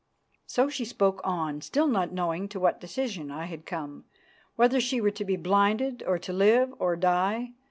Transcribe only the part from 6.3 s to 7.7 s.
live or die.